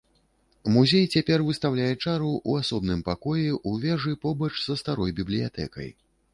[0.75, 5.89] Музей цяпер выстаўляе чару ў асобным пакоі ў вежы побач са старой бібліятэкай.